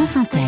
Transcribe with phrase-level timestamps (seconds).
[0.00, 0.38] France Inter.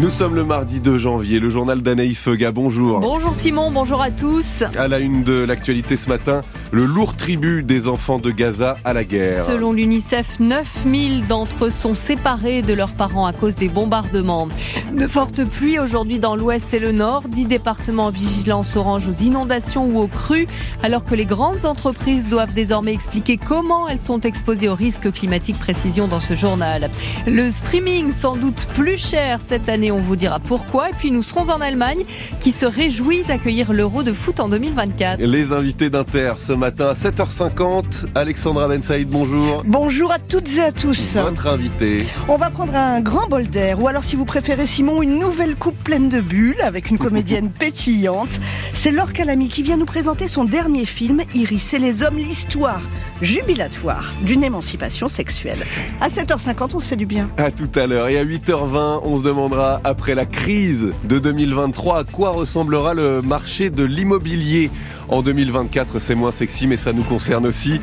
[0.00, 3.00] Nous sommes le mardi 2 janvier, le journal d'Anaïs Feuga, bonjour.
[3.00, 4.62] Bonjour Simon, bonjour à tous.
[4.78, 6.42] À la une de l'actualité ce matin,
[6.72, 9.44] le lourd tribut des enfants de Gaza à la guerre.
[9.44, 14.48] Selon l'UNICEF, 9000 d'entre eux sont séparés de leurs parents à cause des bombardements.
[14.96, 19.22] De fortes pluies aujourd'hui dans l'ouest et le nord, 10 départements en vigilance orange aux
[19.22, 20.48] inondations ou aux crues,
[20.82, 25.58] alors que les grandes entreprises doivent désormais expliquer comment elles sont exposées aux risques climatiques
[25.58, 26.90] précision dans ce journal.
[27.26, 30.88] Le streaming sans doute plus cher cette année on vous dira pourquoi.
[30.88, 32.04] Et puis nous serons en Allemagne
[32.40, 35.20] qui se réjouit d'accueillir l'Euro de foot en 2024.
[35.20, 38.06] Les invités d'Inter ce matin à 7h50.
[38.14, 39.64] Alexandra Ben Saïd, bonjour.
[39.66, 41.16] Bonjour à toutes et à tous.
[41.16, 41.98] Votre invité.
[42.28, 45.56] On va prendre un grand bol d'air ou alors si vous préférez Simon, une nouvelle
[45.56, 48.38] coupe pleine de bulles avec une comédienne pétillante.
[48.74, 52.82] C'est Laure Calamy qui vient nous présenter son dernier film Iris et les hommes, l'histoire
[53.22, 55.58] jubilatoire d'une émancipation sexuelle.
[56.00, 57.30] À 7h50, on se fait du bien.
[57.38, 62.00] À tout à l'heure et à 8h20, on se demandera après la crise de 2023
[62.00, 64.70] à quoi ressemblera le marché de l'immobilier
[65.08, 65.98] en 2024.
[65.98, 67.80] C'est moins sexy mais ça nous concerne aussi.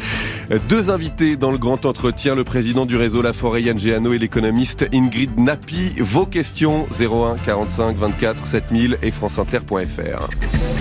[0.68, 4.20] Deux invités dans le grand entretien, le président du réseau La Forêt Yann Géano et
[4.20, 5.94] l'économiste Ingrid Napi.
[6.00, 10.79] Vos questions 01 45 24 7000 et franceinter.fr.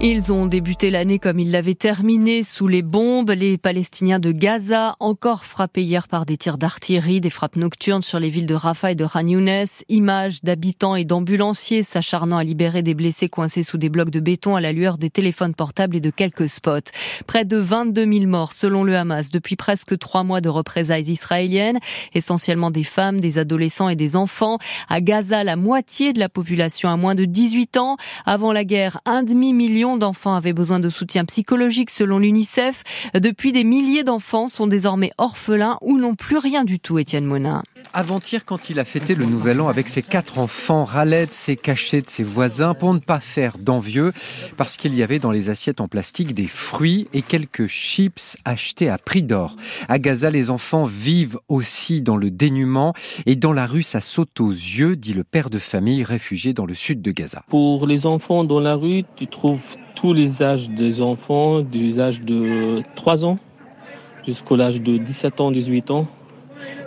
[0.00, 3.30] Ils ont débuté l'année comme ils l'avaient terminé sous les bombes.
[3.30, 8.18] Les Palestiniens de Gaza, encore frappés hier par des tirs d'artillerie, des frappes nocturnes sur
[8.18, 9.66] les villes de Rafah et de Khan Younes.
[9.88, 14.56] Images d'habitants et d'ambulanciers s'acharnant à libérer des blessés coincés sous des blocs de béton
[14.56, 16.90] à la lueur des téléphones portables et de quelques spots.
[17.28, 21.78] Près de 22 000 morts selon le Hamas depuis presque trois mois de représailles israéliennes,
[22.12, 24.58] essentiellement des femmes, des adolescents et des enfants.
[24.88, 27.96] À Gaza, la moitié de la population a moins de 18 ans.
[28.26, 32.82] Avant la guerre, un demi-million d'enfants avaient besoin de soutien psychologique selon l'UNICEF.
[33.14, 37.62] Depuis, des milliers d'enfants sont désormais orphelins ou n'ont plus rien du tout, Étienne Monin.
[37.92, 42.00] Avant-hier, quand il a fêté le Nouvel An avec ses quatre enfants, Raled s'est caché
[42.00, 44.12] de ses voisins pour ne pas faire d'envieux,
[44.56, 48.88] parce qu'il y avait dans les assiettes en plastique des fruits et quelques chips achetés
[48.88, 49.56] à prix d'or.
[49.88, 52.94] À Gaza, les enfants vivent aussi dans le dénuement
[53.26, 56.64] et dans la rue, ça saute aux yeux, dit le père de famille réfugié dans
[56.64, 57.42] le sud de Gaza.
[57.48, 62.22] Pour les enfants dans la rue, tu trouves tous les âges des enfants, du âge
[62.22, 63.36] de 3 ans
[64.26, 66.06] jusqu'au l'âge de 17 ans, 18 ans.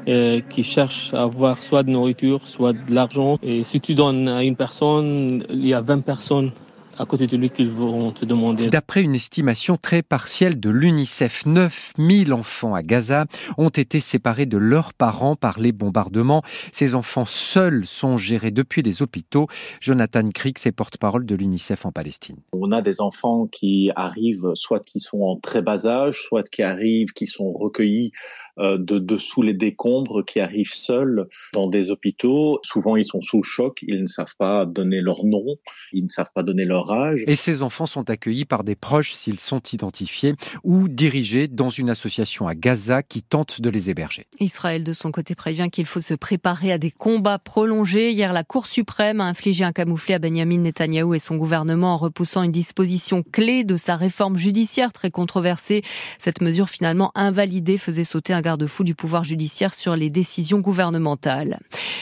[0.08, 3.40] Euh, qui cherchent à avoir soit de nourriture, soit de l'argent.
[3.42, 6.52] Et si tu donnes à une personne, il y a 20 personnes
[6.97, 8.67] à côté de lui qu'ils vont te demander.
[8.67, 13.25] D'après une estimation très partielle de l'UNICEF, 9000 enfants à Gaza
[13.57, 16.41] ont été séparés de leurs parents par les bombardements.
[16.72, 19.47] Ces enfants seuls sont gérés depuis les hôpitaux.
[19.79, 22.38] Jonathan Crick, est porte-parole de l'UNICEF en Palestine.
[22.53, 26.63] On a des enfants qui arrivent, soit qui sont en très bas âge, soit qui
[26.63, 28.12] arrivent, qui sont recueillis
[28.57, 32.59] euh, de dessous les décombres qui arrivent seuls dans des hôpitaux.
[32.63, 35.57] Souvent, ils sont sous le choc, ils ne savent pas donner leur nom,
[35.91, 37.23] ils ne savent pas donner leur âge.
[37.28, 41.90] Et ces enfants sont accueillis par des proches s'ils sont identifiés ou dirigés dans une
[41.90, 44.25] association à Gaza qui tente de les héberger.
[44.40, 48.12] Israël, de son côté, prévient qu'il faut se préparer à des combats prolongés.
[48.12, 51.97] Hier, la Cour suprême a infligé un camouflet à Benjamin Netanyahou et son gouvernement en
[51.97, 55.84] repoussant une disposition clé de sa réforme judiciaire très controversée.
[56.19, 61.59] Cette mesure finalement invalidée faisait sauter un garde-fou du pouvoir judiciaire sur les décisions gouvernementales.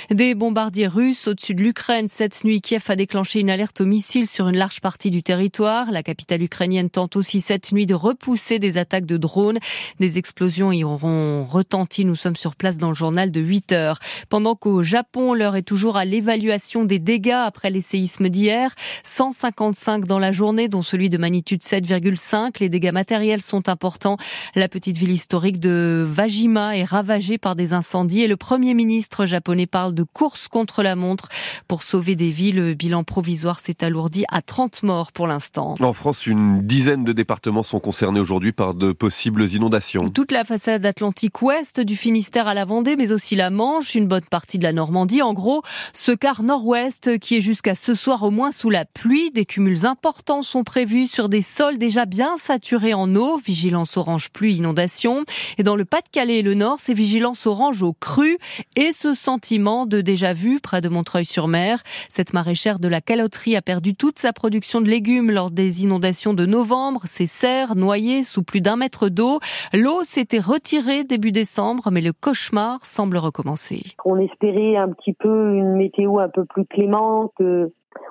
[0.09, 2.07] Des bombardiers russes au-dessus de l'Ukraine.
[2.07, 5.91] Cette nuit, Kiev a déclenché une alerte aux missiles sur une large partie du territoire.
[5.91, 9.59] La capitale ukrainienne tente aussi cette nuit de repousser des attaques de drones.
[10.01, 12.03] Des explosions y auront retenti.
[12.03, 13.99] Nous sommes sur place dans le journal de 8 heures.
[14.27, 18.75] Pendant qu'au Japon, l'heure est toujours à l'évaluation des dégâts après les séismes d'hier.
[19.05, 22.59] 155 dans la journée, dont celui de magnitude 7,5.
[22.59, 24.17] Les dégâts matériels sont importants.
[24.55, 28.73] La petite ville historique de Vajra Jima est ravagé par des incendies et le Premier
[28.73, 31.29] ministre japonais parle de course contre la montre
[31.67, 32.51] pour sauver des vies.
[32.51, 35.75] Le bilan provisoire s'est alourdi à 30 morts pour l'instant.
[35.79, 40.09] En France, une dizaine de départements sont concernés aujourd'hui par de possibles inondations.
[40.09, 44.07] Toute la façade atlantique ouest du Finistère à la Vendée, mais aussi la Manche, une
[44.07, 45.21] bonne partie de la Normandie.
[45.21, 45.61] En gros,
[45.93, 49.31] ce quart nord-ouest qui est jusqu'à ce soir au moins sous la pluie.
[49.31, 53.37] Des cumuls importants sont prévus sur des sols déjà bien saturés en eau.
[53.37, 55.23] Vigilance orange pluie inondation.
[55.57, 58.37] Et dans le Pas-de-Calais, et le Nord, c'est vigilance orange au cru
[58.75, 61.83] et ce sentiment de déjà-vu près de Montreuil-sur-Mer.
[62.09, 66.33] Cette maraîchère de la caloterie a perdu toute sa production de légumes lors des inondations
[66.33, 67.01] de novembre.
[67.05, 69.39] Ses serres noyées sous plus d'un mètre d'eau.
[69.73, 73.81] L'eau s'était retirée début décembre, mais le cauchemar semble recommencer.
[74.05, 77.33] On espérait un petit peu une météo un peu plus clémente,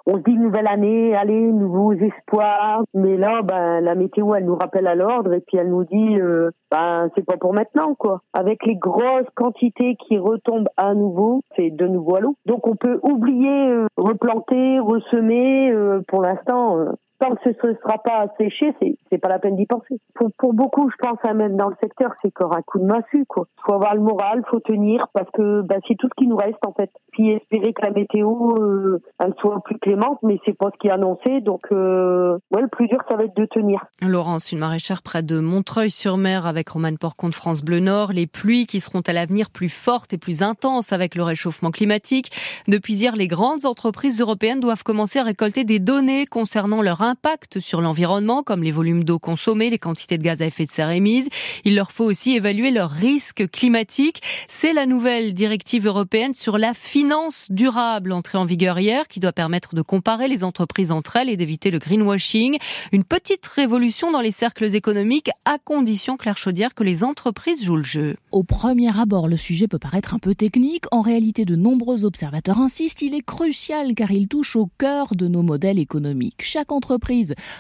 [0.07, 2.83] on se dit nouvelle année, allez, nouveaux espoirs.
[2.95, 6.19] Mais là, ben, la météo, elle nous rappelle à l'ordre et puis elle nous dit,
[6.21, 8.23] euh, ben, c'est pas pour maintenant, quoi.
[8.33, 12.37] Avec les grosses quantités qui retombent à nouveau, c'est de nouveau à l'eau.
[12.47, 15.71] Donc on peut oublier, euh, replanter, ressemer.
[15.71, 16.79] Euh, pour l'instant,
[17.23, 20.01] tant que ce ne sera pas séché, c'est c'est pas la peine d'y penser.
[20.15, 22.85] Pour, pour beaucoup, je pense, à même dans le secteur, c'est encore un coup de
[22.85, 23.47] massue, quoi.
[23.65, 26.59] Faut avoir le moral, faut tenir, parce que bah, c'est tout ce qui nous reste,
[26.67, 26.91] en fait.
[27.13, 30.89] Puis espérer que la météo, euh, elle soit plus clémente, mais c'est pas ce qui
[30.89, 33.85] est annoncé, donc euh, ouais, le plus dur, ça va être de tenir.
[34.01, 38.67] Laurence, une maraîchère près de Montreuil-sur-Mer avec Romane Porcon de France Bleu Nord, les pluies
[38.67, 42.31] qui seront à l'avenir plus fortes et plus intenses avec le réchauffement climatique.
[42.67, 47.61] Depuis hier, les grandes entreprises européennes doivent commencer à récolter des données concernant leur impact
[47.61, 50.89] sur l'environnement, comme les volumes d'eau consommée, les quantités de gaz à effet de serre
[50.91, 51.29] émises.
[51.67, 54.23] Il leur faut aussi évaluer leurs risques climatiques.
[54.49, 59.33] C'est la nouvelle directive européenne sur la finance durable entrée en vigueur hier qui doit
[59.33, 62.57] permettre de comparer les entreprises entre elles et d'éviter le greenwashing.
[62.93, 67.77] Une petite révolution dans les cercles économiques à condition, Claire Chaudière, que les entreprises jouent
[67.77, 68.17] le jeu.
[68.31, 70.85] Au premier abord, le sujet peut paraître un peu technique.
[70.93, 75.29] En réalité, de nombreux observateurs insistent, il est crucial car il touche au cœur de
[75.29, 76.41] nos modèles économiques.
[76.43, 76.92] Chaque entreprise,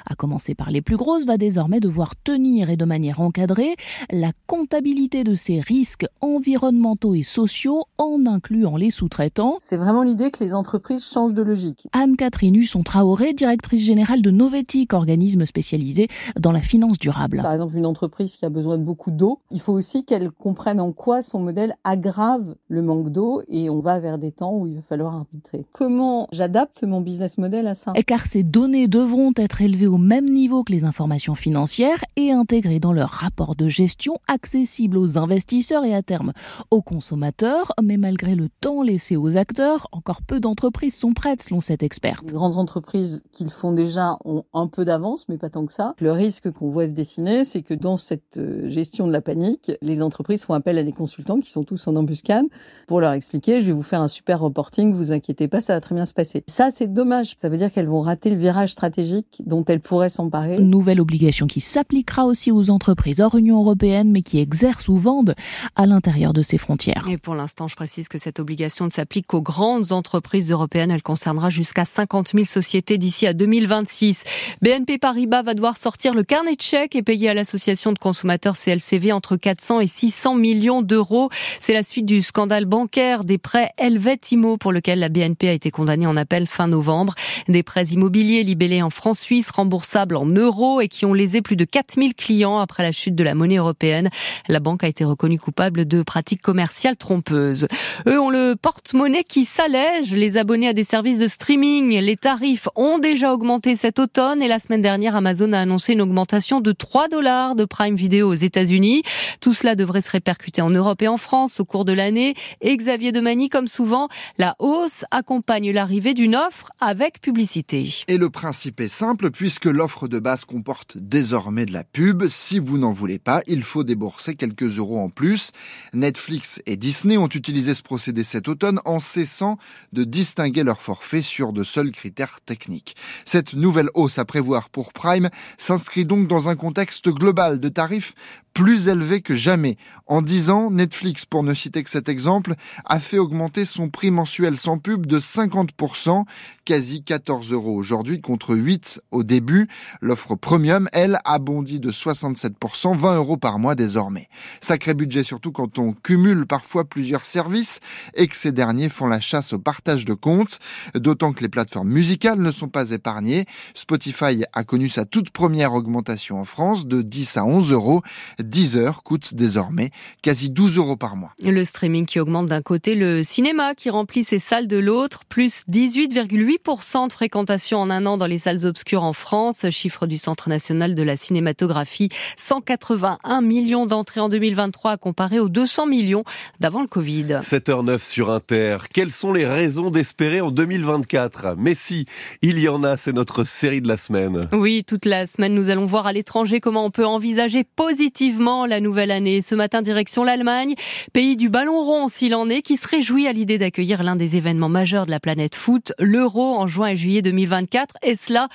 [0.06, 3.76] à commencer par les plus grosses, va désormais devoir tenir et de manière encadrée
[4.10, 9.56] la comptabilité de ces risques environnementaux et sociaux en incluant les sous-traitants.
[9.60, 11.86] C'est vraiment l'idée que les entreprises changent de logique.
[11.92, 16.08] Anne-Catherine Husson Traoré, directrice générale de Novetic, organisme spécialisé
[16.38, 17.40] dans la finance durable.
[17.42, 20.80] Par exemple, une entreprise qui a besoin de beaucoup d'eau, il faut aussi qu'elle comprenne
[20.80, 24.66] en quoi son modèle aggrave le manque d'eau et on va vers des temps où
[24.66, 25.64] il va falloir arbitrer.
[25.72, 27.92] Comment j'adapte mon business model à ça?
[28.06, 32.80] Car ces données devront être élevées au même niveau que les informations financières et intégrées
[32.80, 36.32] dans leur rapport de gestion accessible aux investisseurs et à terme
[36.70, 37.72] aux consommateurs.
[37.82, 42.24] Mais malgré le temps laissé aux acteurs, encore peu d'entreprises sont prêtes selon cette experte.
[42.26, 45.72] Les grandes entreprises qui le font déjà ont un peu d'avance, mais pas tant que
[45.72, 45.94] ça.
[46.00, 49.70] Le risque qu'on voit se dessiner, c'est que dans cette euh, gestion de la panique,
[49.82, 52.46] les entreprises font appel à des consultants qui sont tous en embuscade
[52.88, 55.80] pour leur expliquer, je vais vous faire un super reporting, vous inquiétez pas, ça va
[55.80, 56.42] très bien se passer.
[56.48, 57.34] Ça, c'est dommage.
[57.36, 60.58] Ça veut dire qu'elles vont rater le virage stratégique dont elles pourraient s'emparer.
[60.58, 65.34] Nouvelle obligation qui s'appliquera aussi aux entreprises hors Union européenne, mais qui exercent ou vendent
[65.76, 67.06] à l'intérieur de ses frontières.
[67.08, 70.90] Et pour l'instant, je précise que cette obligation ne s'applique qu'aux grandes entreprises européennes.
[70.90, 74.24] Elle concernera jusqu'à 50 000 sociétés d'ici à 2026.
[74.60, 78.56] BNP Paribas va devoir sortir le carnet de chèques et payer à l'association de consommateurs
[78.56, 81.30] CLCV entre 400 et 600 millions d'euros.
[81.60, 85.70] C'est la suite du scandale bancaire des prêts Helvetimo pour lequel la BNP a été
[85.70, 87.14] condamnée en appel fin novembre.
[87.48, 91.56] Des prêts immobiliers libellés en francs suisses, remboursables en euros et qui ont lésé plus
[91.56, 94.10] de 4000 clients après la chute de la monnaie européenne.
[94.46, 97.66] La banque a été reconnue coupable de pratiques commerciales trompeuses.
[98.06, 100.14] Eux ont le porte-monnaie qui s'allège.
[100.14, 104.46] Les abonnés à des services de streaming, les tarifs ont déjà augmenté cet automne et
[104.46, 108.36] la semaine dernière, Amazon a annoncé une augmentation de 3 dollars de Prime Video aux
[108.36, 109.02] États-Unis.
[109.40, 112.34] Tout cela devrait se répercuter en Europe et en France au cours de l'année.
[112.60, 114.06] Et Xavier Demani, comme souvent,
[114.38, 118.04] la hausse accompagne l'arrivée d'une offre avec publicité.
[118.06, 122.26] Et le principe est simple puisque l'offre de base comporte désormais de la pub.
[122.28, 125.50] Si vous n'en voulez pas, il faut débourser quelques euros en plus.
[125.94, 129.58] Netflix et Disney ont utilisé ce procédé cet automne en cessant
[129.92, 132.94] de distinguer leur forfait sur de seuls critères techniques.
[133.24, 138.14] Cette nouvelle hausse à prévoir pour Prime s'inscrit donc dans un contexte global de tarifs
[138.52, 139.76] plus élevé que jamais.
[140.06, 142.54] En 10 ans, Netflix, pour ne citer que cet exemple,
[142.84, 146.24] a fait augmenter son prix mensuel sans pub de 50%,
[146.64, 149.68] quasi 14 euros aujourd'hui contre 8 au début.
[150.00, 154.28] L'offre premium, elle, a bondi de 67%, 20 euros par mois désormais.
[154.60, 157.80] Sacré budget surtout quand on cumule parfois plusieurs services
[158.14, 160.58] et que ces derniers font la chasse au partage de comptes,
[160.94, 163.46] d'autant que les plateformes musicales ne sont pas épargnées.
[163.74, 168.02] Spotify a connu sa toute première augmentation en France de 10 à 11 euros.
[168.42, 169.90] 10 heures coûte désormais
[170.22, 171.32] quasi 12 euros par mois.
[171.42, 175.62] Le streaming qui augmente d'un côté, le cinéma qui remplit ses salles de l'autre, plus
[175.70, 180.48] 18,8% de fréquentation en un an dans les salles obscures en France, chiffre du Centre
[180.48, 186.24] national de la cinématographie, 181 millions d'entrées en 2023 à comparer aux 200 millions
[186.58, 187.40] d'avant le Covid.
[187.42, 188.78] 7h09 sur Inter.
[188.90, 192.06] Quelles sont les raisons d'espérer en 2024 Mais si,
[192.40, 194.40] il y en a, c'est notre série de la semaine.
[194.52, 198.80] Oui, toute la semaine, nous allons voir à l'étranger comment on peut envisager positivement la
[198.80, 199.42] nouvelle année.
[199.42, 200.76] Ce matin, direction l'Allemagne,
[201.12, 204.36] pays du ballon rond s'il en est, qui se réjouit à l'idée d'accueillir l'un des
[204.36, 208.48] événements majeurs de la planète foot, l'Euro en juin et juillet 2024, et cela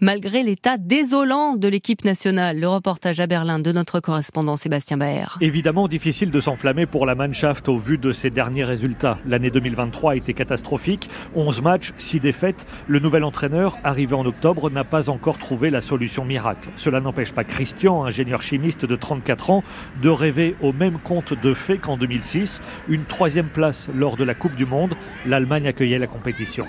[0.00, 2.58] malgré l'état désolant de l'équipe nationale.
[2.58, 5.36] Le reportage à Berlin de notre correspondant Sébastien Baer.
[5.40, 9.18] Évidemment difficile de s'enflammer pour la Mannschaft au vu de ses derniers résultats.
[9.26, 11.08] L'année 2023 a été catastrophique.
[11.34, 12.66] 11 matchs, 6 défaites.
[12.86, 16.68] Le nouvel entraîneur, arrivé en octobre, n'a pas encore trouvé la solution miracle.
[16.76, 19.62] Cela n'empêche pas Christian, ingénieur chimiste de 34 ans,
[20.02, 22.60] de rêver au même compte de fait qu'en 2006.
[22.88, 24.94] Une troisième place lors de la Coupe du Monde.
[25.26, 26.66] L'Allemagne accueillait la compétition.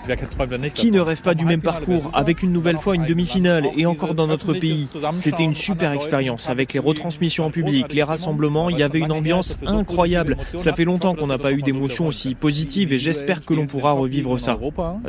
[0.73, 4.13] Qui ne rêve pas du même parcours avec une nouvelle fois une demi-finale et encore
[4.13, 8.69] dans notre pays C'était une super expérience avec les retransmissions en public, les rassemblements.
[8.69, 10.37] Il y avait une ambiance incroyable.
[10.57, 13.91] Ça fait longtemps qu'on n'a pas eu d'émotions aussi positives et j'espère que l'on pourra
[13.91, 14.57] revivre ça.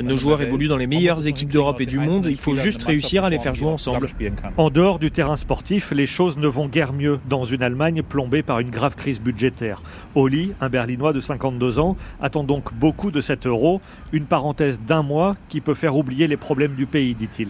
[0.02, 2.26] Nos joueurs évoluent dans les meilleures équipes d'Europe et du monde.
[2.28, 4.08] Il faut juste réussir à les faire jouer ensemble.
[4.56, 8.42] En dehors du terrain sportif, les choses ne vont guère mieux dans une Allemagne plombée
[8.42, 9.82] par une grave crise budgétaire.
[10.14, 13.80] Oli, un Berlinois de 52 ans, attend donc beaucoup de cet euro.
[14.12, 17.48] Une parenthèse d'un mois qui peut faire oublier les problèmes du pays, dit-il.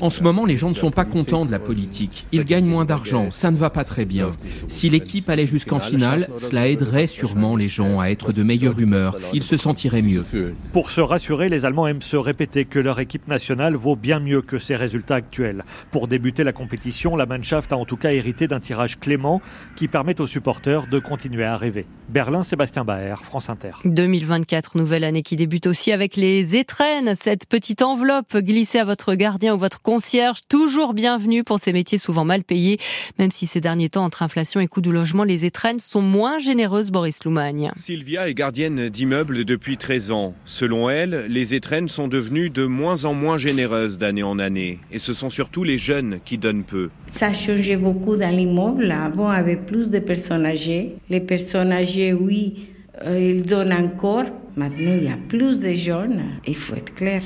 [0.00, 2.26] En ce moment, les gens ne sont pas contents de la politique.
[2.32, 4.30] Ils gagnent moins d'argent, ça ne va pas très bien.
[4.68, 9.18] Si l'équipe allait jusqu'en finale, cela aiderait sûrement les gens à être de meilleure humeur.
[9.32, 10.24] Ils se sentiraient mieux.
[10.72, 14.42] Pour se rassurer, les Allemands aiment se répéter que leur équipe nationale vaut bien mieux
[14.42, 15.64] que ses résultats actuels.
[15.90, 19.40] Pour débuter la compétition, la Mannschaft a en tout cas hérité d'un tirage clément
[19.76, 21.86] qui permet aux supporters de continuer à rêver.
[22.08, 23.72] Berlin, Sébastien Baer, France Inter.
[23.84, 29.14] 2024, nouvelle année qui débute aussi avec les étrennes, cette petite enveloppe glissée à votre
[29.14, 32.78] gardien ou votre concierge, toujours bienvenue pour ces métiers souvent mal payés,
[33.18, 36.38] même si ces derniers temps, entre inflation et coût du logement, les étrennes sont moins
[36.38, 37.70] généreuses, Boris Loumagne.
[37.76, 40.34] Sylvia est gardienne d'immeubles depuis 13 ans.
[40.44, 44.78] Selon elle, les étrennes sont devenues de moins en moins généreuses d'année en année.
[44.90, 46.90] Et ce sont surtout les jeunes qui donnent peu.
[47.10, 48.90] Ça a changé beaucoup dans l'immeuble.
[48.90, 50.96] Avant, il y avait plus de personnes âgées.
[51.08, 52.68] Les personnes âgées, oui,
[53.04, 54.24] euh, ils donnent encore.
[54.56, 56.22] Maintenant, il y a plus de jeunes.
[56.46, 57.22] Il faut être clair.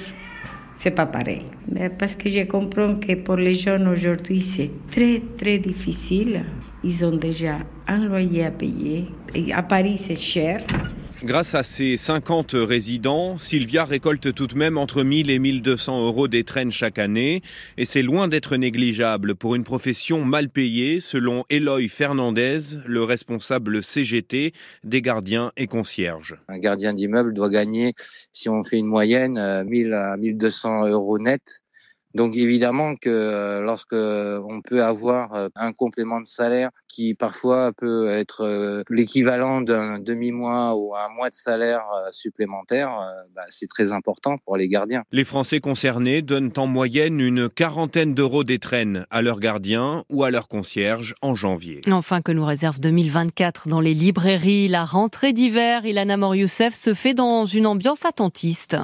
[0.78, 1.42] C'est pas pareil.
[1.73, 6.44] Mais parce que je comprends que pour les jeunes aujourd'hui, c'est très, très difficile.
[6.85, 7.58] Ils ont déjà
[7.88, 9.06] un loyer à payer.
[9.35, 10.61] Et à Paris, c'est cher.
[11.25, 16.28] Grâce à ses 50 résidents, Sylvia récolte tout de même entre 1000 et 1200 euros
[16.28, 17.42] d'étrennes chaque année.
[17.76, 23.82] Et c'est loin d'être négligeable pour une profession mal payée, selon Eloy Fernandez, le responsable
[23.82, 24.52] CGT
[24.84, 26.37] des gardiens et concierges.
[26.46, 27.94] Un gardien d'immeuble doit gagner,
[28.32, 31.62] si on fait une moyenne, 1000 à 1200 euros net.
[32.15, 37.73] Donc évidemment que euh, lorsque on peut avoir euh, un complément de salaire qui parfois
[37.73, 42.91] peut être euh, l'équivalent d'un demi-mois ou un mois de salaire supplémentaire,
[43.35, 45.03] bah, c'est très important pour les gardiens.
[45.12, 50.31] Les Français concernés donnent en moyenne une quarantaine d'euros d'étrennes à leurs gardiens ou à
[50.31, 51.83] leurs concierges en janvier.
[51.91, 57.15] Enfin que nous réserve 2024 dans les librairies, la rentrée d'hiver, Ilana Morioussef se fait
[57.15, 58.77] dans une ambiance attentiste.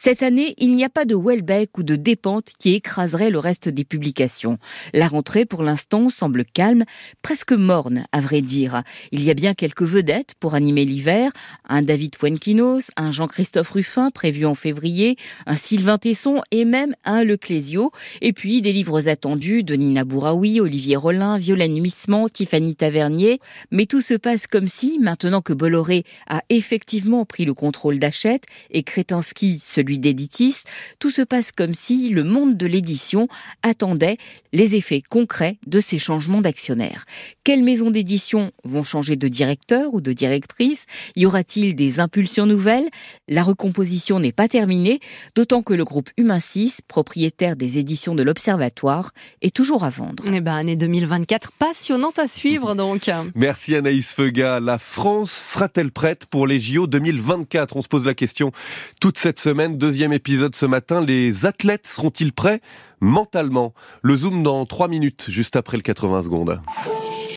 [0.00, 3.68] Cette année, il n'y a pas de Welbeck ou de Dépente qui écraserait le reste
[3.68, 4.56] des publications.
[4.94, 6.84] La rentrée, pour l'instant, semble calme,
[7.20, 8.84] presque morne, à vrai dire.
[9.10, 11.32] Il y a bien quelques vedettes pour animer l'hiver.
[11.68, 17.24] Un David Fuenquinos, un Jean-Christophe Ruffin prévu en février, un Sylvain Tesson et même un
[17.24, 17.90] Leclésio.
[18.20, 23.40] Et puis des livres attendus de Nina Bouraoui, Olivier Rollin, Violaine Huissement, Tiffany Tavernier.
[23.72, 28.44] Mais tout se passe comme si, maintenant que Bolloré a effectivement pris le contrôle d'Achète
[28.70, 29.58] et Kretinsky
[29.96, 30.64] d'éditis,
[30.98, 33.28] tout se passe comme si le monde de l'édition
[33.62, 34.18] attendait
[34.52, 37.06] les effets concrets de ces changements d'actionnaires.
[37.44, 40.84] Quelles maisons d'édition vont changer de directeur ou de directrice?
[41.16, 42.88] Y aura-t-il des impulsions nouvelles?
[43.28, 45.00] La recomposition n'est pas terminée,
[45.34, 50.24] d'autant que le groupe Humain 6, propriétaire des éditions de l'Observatoire, est toujours à vendre.
[50.32, 53.10] Eh ben, année 2024 passionnante à suivre donc.
[53.34, 54.60] Merci Anaïs Feuga.
[54.60, 58.52] La France sera-t-elle prête pour les JO 2024 On se pose la question
[59.00, 61.00] toute cette semaine deuxième épisode ce matin.
[61.00, 62.60] Les athlètes seront-ils prêts
[63.00, 63.72] mentalement?
[64.02, 66.60] Le zoom dans 3 minutes, juste après le 80 secondes.